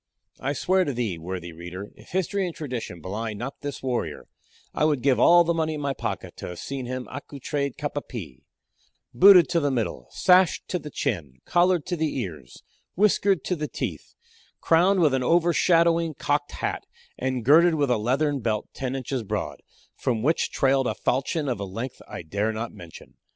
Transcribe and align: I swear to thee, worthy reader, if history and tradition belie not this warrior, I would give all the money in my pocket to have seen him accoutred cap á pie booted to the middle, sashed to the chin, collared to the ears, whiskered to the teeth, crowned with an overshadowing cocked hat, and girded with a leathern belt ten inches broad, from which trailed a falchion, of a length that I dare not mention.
I 0.39 0.53
swear 0.53 0.83
to 0.85 0.93
thee, 0.93 1.19
worthy 1.19 1.51
reader, 1.53 1.91
if 1.93 2.09
history 2.09 2.47
and 2.47 2.55
tradition 2.55 3.01
belie 3.01 3.33
not 3.33 3.61
this 3.61 3.83
warrior, 3.83 4.25
I 4.73 4.83
would 4.83 5.03
give 5.03 5.19
all 5.19 5.43
the 5.43 5.53
money 5.53 5.75
in 5.75 5.81
my 5.81 5.93
pocket 5.93 6.35
to 6.37 6.47
have 6.47 6.57
seen 6.57 6.87
him 6.87 7.07
accoutred 7.11 7.77
cap 7.77 7.93
á 7.93 8.09
pie 8.09 8.41
booted 9.13 9.47
to 9.49 9.59
the 9.59 9.69
middle, 9.69 10.07
sashed 10.09 10.67
to 10.69 10.79
the 10.79 10.89
chin, 10.89 11.35
collared 11.45 11.85
to 11.85 11.95
the 11.95 12.17
ears, 12.17 12.63
whiskered 12.95 13.43
to 13.43 13.55
the 13.55 13.67
teeth, 13.67 14.15
crowned 14.59 15.01
with 15.01 15.13
an 15.13 15.21
overshadowing 15.21 16.15
cocked 16.15 16.53
hat, 16.53 16.87
and 17.19 17.45
girded 17.45 17.75
with 17.75 17.91
a 17.91 17.97
leathern 17.99 18.39
belt 18.39 18.69
ten 18.73 18.95
inches 18.95 19.21
broad, 19.21 19.61
from 19.95 20.23
which 20.23 20.49
trailed 20.49 20.87
a 20.87 20.95
falchion, 20.95 21.47
of 21.47 21.59
a 21.59 21.63
length 21.63 21.99
that 21.99 22.09
I 22.09 22.23
dare 22.23 22.51
not 22.51 22.73
mention. 22.73 23.17